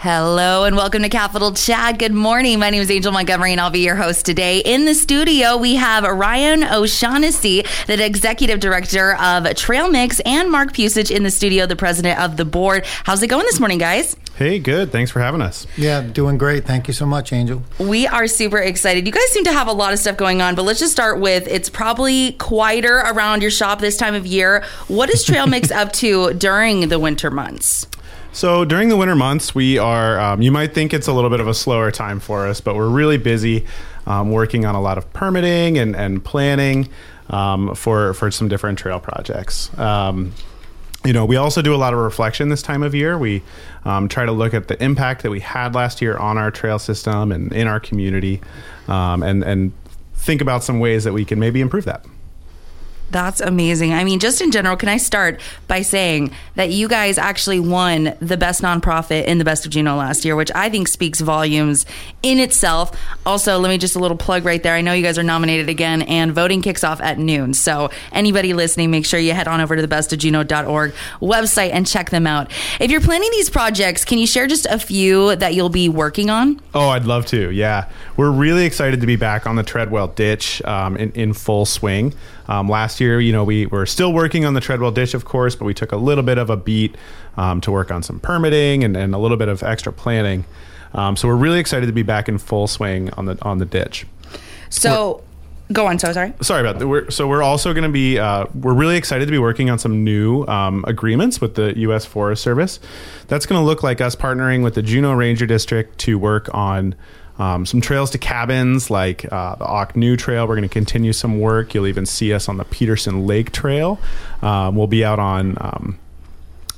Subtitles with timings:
[0.00, 1.98] Hello and welcome to Capital Chat.
[1.98, 2.60] Good morning.
[2.60, 4.60] My name is Angel Montgomery and I'll be your host today.
[4.60, 10.72] In the studio, we have Ryan O'Shaughnessy, the executive director of Trail Mix, and Mark
[10.72, 12.86] Pusich in the studio, the president of the board.
[13.02, 14.14] How's it going this morning, guys?
[14.36, 14.92] Hey, good.
[14.92, 15.66] Thanks for having us.
[15.76, 16.64] Yeah, doing great.
[16.64, 17.64] Thank you so much, Angel.
[17.80, 19.04] We are super excited.
[19.04, 21.18] You guys seem to have a lot of stuff going on, but let's just start
[21.18, 24.62] with it's probably quieter around your shop this time of year.
[24.86, 27.88] What is Trail Mix up to during the winter months?
[28.32, 31.40] So during the winter months, we are, um, you might think it's a little bit
[31.40, 33.66] of a slower time for us, but we're really busy
[34.06, 36.88] um, working on a lot of permitting and, and planning
[37.30, 39.76] um, for, for some different trail projects.
[39.78, 40.32] Um,
[41.04, 43.18] you know, we also do a lot of reflection this time of year.
[43.18, 43.42] We
[43.84, 46.78] um, try to look at the impact that we had last year on our trail
[46.78, 48.40] system and in our community
[48.88, 49.72] um, and, and
[50.14, 52.04] think about some ways that we can maybe improve that.
[53.10, 53.94] That's amazing.
[53.94, 58.14] I mean, just in general, can I start by saying that you guys actually won
[58.20, 61.86] the best nonprofit in the best of Juneau last year, which I think speaks volumes
[62.22, 62.98] in itself.
[63.24, 64.74] Also, let me just a little plug right there.
[64.74, 67.54] I know you guys are nominated again, and voting kicks off at noon.
[67.54, 72.10] So, anybody listening, make sure you head on over to the bestofjuneau.org website and check
[72.10, 72.50] them out.
[72.80, 76.30] If you're planning these projects, can you share just a few that you'll be working
[76.30, 76.60] on?
[76.74, 77.50] Oh, I'd love to.
[77.50, 77.88] Yeah.
[78.16, 82.14] We're really excited to be back on the Treadwell ditch um, in, in full swing.
[82.48, 85.54] Um, last year, you know, we were still working on the Treadwell ditch, of course,
[85.54, 86.96] but we took a little bit of a beat
[87.36, 90.44] um, to work on some permitting and, and, a little bit of extra planning.
[90.94, 93.66] Um, so we're really excited to be back in full swing on the on the
[93.66, 94.06] ditch.
[94.70, 95.16] So.
[95.16, 95.22] We're,
[95.70, 95.98] Go on.
[95.98, 96.32] So sorry.
[96.40, 96.88] Sorry about that.
[96.88, 98.18] We're, so we're also going to be.
[98.18, 102.06] Uh, we're really excited to be working on some new um, agreements with the U.S.
[102.06, 102.80] Forest Service.
[103.26, 106.94] That's going to look like us partnering with the Juneau Ranger District to work on
[107.38, 110.48] um, some trails to cabins like uh, the Auk Nu Trail.
[110.48, 111.74] We're going to continue some work.
[111.74, 114.00] You'll even see us on the Peterson Lake Trail.
[114.40, 115.98] Um, we'll be out on um,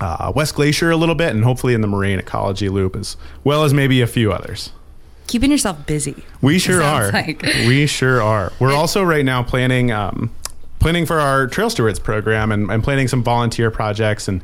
[0.00, 3.64] uh, West Glacier a little bit, and hopefully in the Moraine Ecology Loop as well
[3.64, 4.70] as maybe a few others.
[5.26, 6.24] Keeping yourself busy.
[6.40, 7.12] We sure are.
[7.12, 7.42] Like.
[7.66, 8.52] We sure are.
[8.58, 10.30] We're also right now planning um,
[10.80, 14.42] planning for our Trail Stewards program and, and planning some volunteer projects and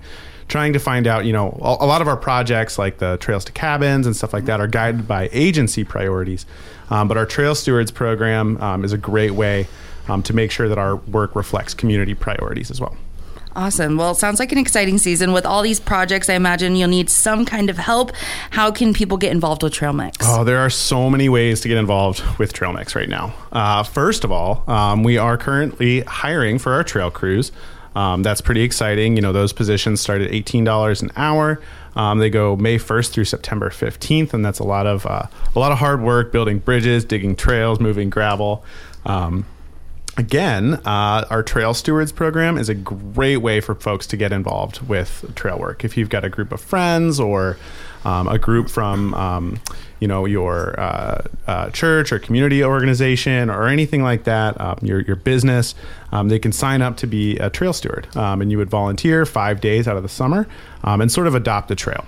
[0.48, 3.44] trying to find out, you know, a, a, lot of our projects like the Trails
[3.46, 6.46] to Cabins and stuff like that are guided by agency priorities.
[6.90, 9.66] Um, but our Trail Stewards program um, is a great way
[10.08, 12.96] um, to make sure that our work reflects community priorities as well.
[13.56, 13.96] Awesome.
[13.96, 15.32] Well, it sounds like an exciting season.
[15.32, 18.12] With all these projects, I imagine you'll need some kind of help.
[18.50, 20.18] How can people get involved with Trail Mix?
[20.20, 23.32] Oh, there are so many ways to get involved with Trail Mix right now.
[23.50, 27.50] Uh, first of all, um, we are currently hiring for our trail crews.
[27.94, 29.16] Um, that's pretty exciting.
[29.16, 31.58] You know, those positions start at $18 an hour.
[31.94, 35.22] Um, they go May 1st through September 15th, and that's a lot of uh,
[35.54, 38.66] a lot of hard work building bridges, digging trails, moving gravel.
[39.06, 39.46] Um,
[40.16, 44.80] again, uh, our Trail Stewards program is a great way for folks to get involved
[44.88, 45.84] with trail work.
[45.84, 47.58] If you've got a group of friends or
[48.04, 49.60] um, a group from um,
[50.00, 55.00] you know your uh, uh, church or community organization or anything like that, um, your
[55.00, 55.74] your business,
[56.12, 59.26] um, they can sign up to be a trail steward, um, and you would volunteer
[59.26, 60.46] five days out of the summer
[60.84, 62.04] um, and sort of adopt the trail.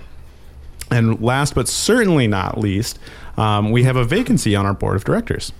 [0.91, 2.97] And last but certainly not least,
[3.37, 5.51] we have a vacancy on our board of directors.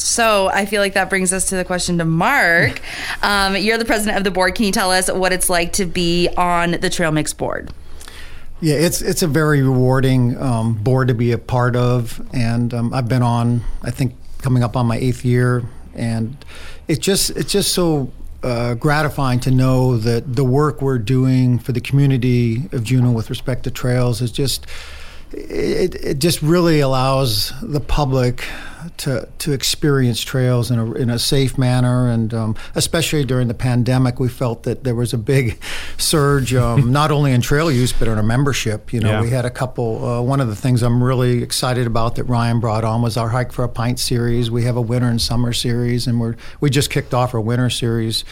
[0.00, 2.80] So I feel like that brings us to the question to Mark.
[3.20, 4.54] Um, you're the president of the board.
[4.54, 7.72] Can you tell us what it's like to be on the Trail Mix board?
[8.60, 12.94] Yeah, it's it's a very rewarding um, board to be a part of, and um,
[12.94, 13.62] I've been on.
[13.82, 15.64] I think coming up on my eighth year,
[15.94, 16.36] and
[16.86, 21.72] it's just it's just so uh, gratifying to know that the work we're doing for
[21.72, 24.66] the community of Juneau with respect to trails is just
[25.32, 28.44] it, it just really allows the public
[28.98, 33.54] to to experience trails in a in a safe manner, and um, especially during the
[33.54, 35.60] pandemic, we felt that there was a big
[35.98, 38.92] surge, um, not only in trail use but in our membership.
[38.92, 39.20] You know, yeah.
[39.20, 40.04] we had a couple.
[40.04, 43.28] Uh, one of the things I'm really excited about that Ryan brought on was our
[43.28, 44.50] hike for a pint series.
[44.50, 47.70] We have a winter and summer series, and we're we just kicked off our winter
[47.70, 48.24] series.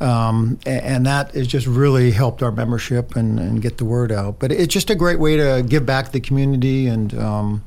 [0.00, 4.38] Um, and that has just really helped our membership and, and, get the word out.
[4.38, 7.64] But it's just a great way to give back to the community and um,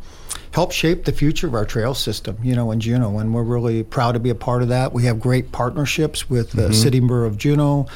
[0.52, 3.20] help shape the future of our trail system, you know, in Juneau.
[3.20, 4.94] And we're really proud to be a part of that.
[4.94, 6.74] We have great partnerships with the mm-hmm.
[6.74, 7.88] City Borough of Juneau.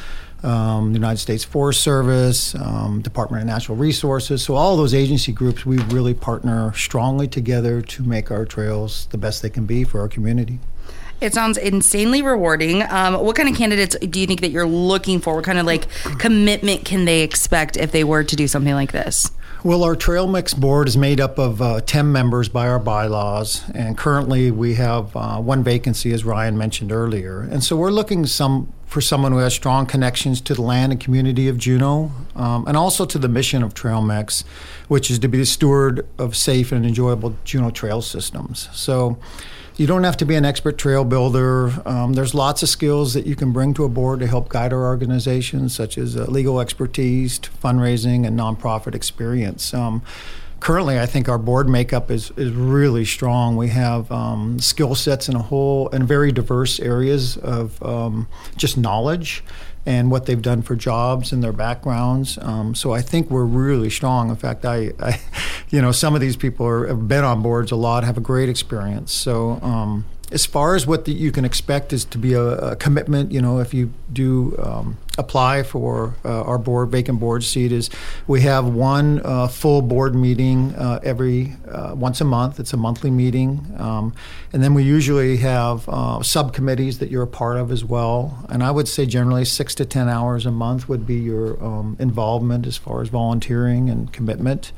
[0.44, 4.44] Um, the United States Forest Service, um, Department of Natural Resources.
[4.44, 9.18] So, all those agency groups, we really partner strongly together to make our trails the
[9.18, 10.60] best they can be for our community.
[11.20, 12.84] It sounds insanely rewarding.
[12.84, 15.36] Um, what kind of candidates do you think that you're looking for?
[15.36, 18.92] What kind of like commitment can they expect if they were to do something like
[18.92, 19.32] this?
[19.64, 23.64] Well, our trail mix board is made up of uh, 10 members by our bylaws,
[23.74, 27.42] and currently we have uh, one vacancy, as Ryan mentioned earlier.
[27.42, 31.02] And so we're looking some for someone who has strong connections to the land and
[31.02, 34.44] community of Juneau, um, and also to the mission of Trail Mix,
[34.88, 38.70] which is to be the steward of safe and enjoyable Juneau trail systems.
[38.72, 39.18] So
[39.78, 41.72] you don't have to be an expert trail builder.
[41.88, 44.74] Um, there's lots of skills that you can bring to a board to help guide
[44.74, 49.74] our organization, such as uh, legal expertise, fundraising, and nonprofit experience.
[49.76, 50.02] Um,
[50.60, 53.58] currently, I think our board makeup is, is really strong.
[53.58, 58.78] We have um, skill sets in a whole and very diverse areas of um, just
[58.78, 59.44] knowledge
[59.86, 62.38] and what they've done for jobs and their backgrounds.
[62.42, 64.30] Um, so I think we're really strong.
[64.30, 65.22] In fact, I, I
[65.70, 68.22] you know, some of these people are, have been on boards a lot, have a
[68.22, 69.14] great experience.
[69.14, 72.76] So um, as far as what the, you can expect is to be a, a
[72.76, 77.72] commitment, you know, if you do um, apply for uh, our board vacant board seat,
[77.72, 77.90] is
[78.28, 82.60] we have one uh, full board meeting uh, every uh, once a month.
[82.60, 84.14] It's a monthly meeting, um,
[84.52, 88.46] and then we usually have uh, subcommittees that you're a part of as well.
[88.50, 91.96] And I would say generally six to ten hours a month would be your um,
[92.00, 94.74] involvement as far as volunteering and commitment.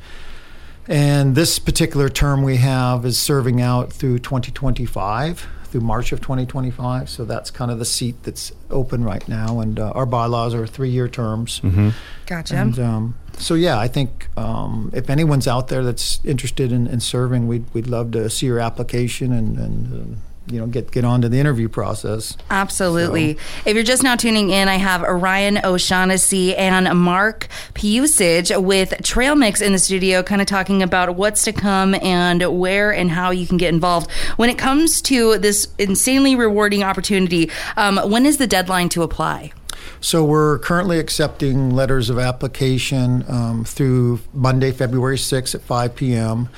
[0.88, 7.08] And this particular term we have is serving out through 2025, through March of 2025.
[7.08, 9.60] So that's kind of the seat that's open right now.
[9.60, 11.60] And uh, our bylaws are three year terms.
[11.60, 11.90] Mm-hmm.
[12.26, 12.56] Gotcha.
[12.56, 17.00] And um, so, yeah, I think um, if anyone's out there that's interested in, in,
[17.00, 21.04] serving, we'd, we'd love to see your application and, and uh, you know get get
[21.04, 22.36] on to the interview process.
[22.50, 23.34] Absolutely.
[23.34, 23.40] So.
[23.66, 29.34] If you're just now tuning in, I have Ryan O'Shaughnessy and Mark Pusich with Trail
[29.34, 33.30] Mix in the studio, kind of talking about what's to come and where and how
[33.30, 34.10] you can get involved.
[34.36, 39.52] When it comes to this insanely rewarding opportunity, um, when is the deadline to apply?
[40.00, 46.48] So we're currently accepting letters of application um, through Monday, February 6th at 5 p.m.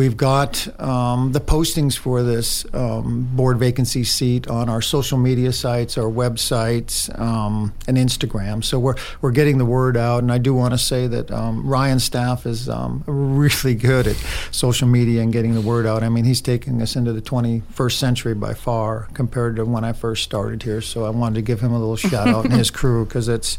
[0.00, 5.52] We've got um, the postings for this um, board vacancy seat on our social media
[5.52, 8.64] sites, our websites, um, and Instagram.
[8.64, 10.22] So we're we're getting the word out.
[10.22, 14.16] And I do want to say that um, Ryan's staff is um, really good at
[14.50, 16.02] social media and getting the word out.
[16.02, 19.92] I mean, he's taking us into the 21st century by far compared to when I
[19.92, 20.80] first started here.
[20.80, 23.58] So I wanted to give him a little shout out and his crew because it's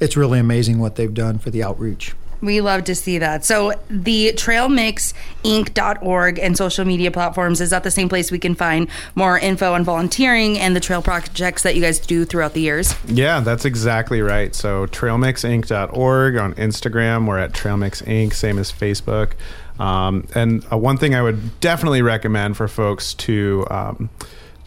[0.00, 2.14] it's really amazing what they've done for the outreach.
[2.42, 3.44] We love to see that.
[3.44, 8.88] So the trailmixinc.org and social media platforms is that the same place we can find
[9.14, 12.94] more info on volunteering and the trail projects that you guys do throughout the years?
[13.06, 14.54] Yeah, that's exactly right.
[14.54, 19.32] So trailmixinc.org on Instagram, we're at trailmixinc, same as Facebook.
[19.78, 24.10] Um, and uh, one thing I would definitely recommend for folks to um,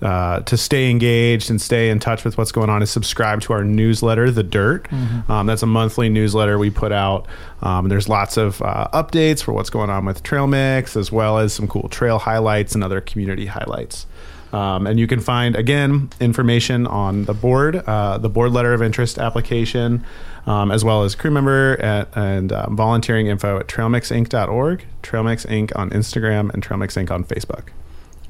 [0.02, 3.54] uh, to stay engaged and stay in touch with what's going on is subscribe to
[3.54, 4.90] our newsletter, The Dirt.
[4.90, 5.32] Mm-hmm.
[5.32, 7.26] Um, that's a monthly newsletter we put out.
[7.62, 11.38] Um, there's lots of uh, updates for what's going on with Trail Mix, as well
[11.38, 14.06] as some cool trail highlights and other community highlights.
[14.54, 18.82] Um, and you can find again information on the board, uh, the board letter of
[18.82, 20.06] interest application,
[20.46, 25.72] um, as well as crew member at, and um, volunteering info at trailmixinc.org, Trailmix Inc.
[25.76, 27.12] on Instagram, and Trailmix Inc.
[27.12, 27.70] on Facebook.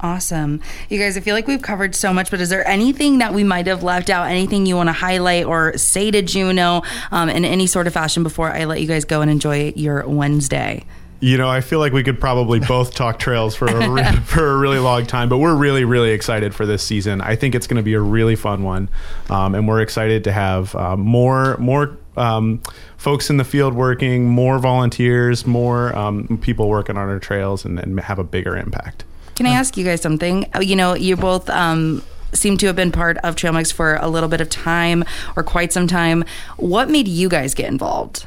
[0.00, 0.60] Awesome.
[0.88, 3.44] You guys, I feel like we've covered so much, but is there anything that we
[3.44, 4.28] might have left out?
[4.28, 8.22] Anything you want to highlight or say to Juneau um, in any sort of fashion
[8.22, 10.84] before I let you guys go and enjoy your Wednesday?
[11.20, 14.50] You know, I feel like we could probably both talk trails for a re- for
[14.50, 17.22] a really long time, but we're really, really excited for this season.
[17.22, 18.90] I think it's going to be a really fun one,
[19.30, 22.60] um, and we're excited to have uh, more more um,
[22.98, 27.78] folks in the field working, more volunteers, more um, people working on our trails, and,
[27.78, 29.04] and have a bigger impact.
[29.36, 30.50] Can I ask you guys something?
[30.54, 32.02] Uh, you know, you both um,
[32.32, 35.04] seem to have been part of Trail Mix for a little bit of time
[35.36, 36.24] or quite some time.
[36.56, 38.26] What made you guys get involved?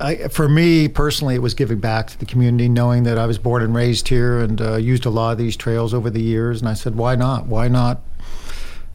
[0.00, 3.36] I, for me personally, it was giving back to the community, knowing that I was
[3.36, 6.60] born and raised here and uh, used a lot of these trails over the years.
[6.60, 7.46] And I said, why not?
[7.46, 8.00] Why not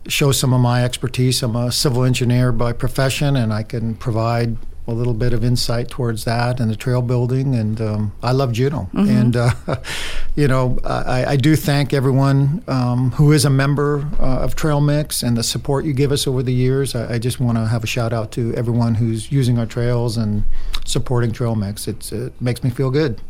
[0.08, 1.43] show some of my expertise?
[1.43, 5.90] I'm a civil engineer by profession, and I can provide a little bit of insight
[5.90, 7.56] towards that and the trail building.
[7.56, 8.90] And um, I love Juneau.
[8.94, 9.10] Mm-hmm.
[9.10, 9.52] And, uh,
[10.36, 14.82] you know, I, I, do thank everyone um, who is a member uh, of Trail
[14.82, 16.96] Mix and the support you give us over the years.
[16.96, 20.18] I, I just want to have a shout out to everyone who's using our trails
[20.18, 20.44] and
[20.86, 21.88] supporting Trail Mix.
[21.88, 23.22] It's, it makes me feel good.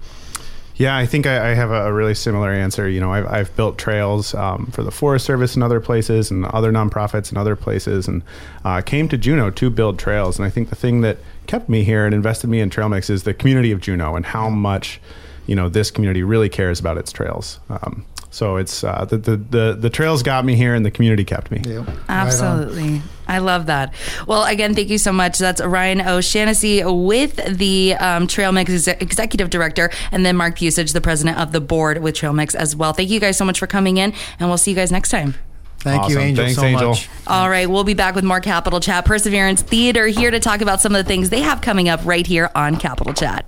[0.76, 2.90] Yeah, I think I, I have a, really similar answer.
[2.90, 6.46] You know, I've, I've built trails um, for the Forest Service and other places, and
[6.46, 8.24] other nonprofits and other places, and
[8.66, 10.40] uh, came to Juneau to build trails.
[10.40, 13.10] And I think the thing that kept me here and invested me in Trail Mix
[13.10, 15.00] is the community of Juneau and how much,
[15.46, 17.60] you know, this community really cares about its trails.
[17.70, 21.24] Um, So it's uh, the, the the the trails got me here, and the community
[21.24, 21.62] kept me.
[21.64, 21.88] Yep.
[21.88, 21.98] Right.
[22.10, 23.04] Absolutely.
[23.28, 23.94] I love that.
[24.26, 25.38] Well, again, thank you so much.
[25.38, 30.94] That's Ryan O'Shaughnessy with the um, Trail Mix ex- Executive Director, and then Mark Pusich,
[30.94, 32.92] the President of the Board with Trail Mix as well.
[32.92, 35.36] Thank you guys so much for coming in, and we'll see you guys next time.
[35.84, 36.90] Thank you, Angel, Thanks, so Angel.
[36.90, 37.10] much.
[37.28, 39.04] All right, we'll be back with more Capital Chat.
[39.06, 42.26] Perseverance Theater here to talk about some of the things they have coming up right
[42.26, 43.42] here on Capital Chat.